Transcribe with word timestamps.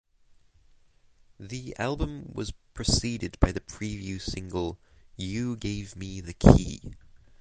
The 1.39 1.75
album 1.77 2.31
was 2.33 2.53
preceded 2.73 3.39
by 3.39 3.51
the 3.51 3.59
preview 3.59 4.19
single 4.19 4.79
"You 5.15 5.57
Gave 5.57 5.95
Me 5.95 6.21
the 6.21 6.33
Key". 6.33 6.81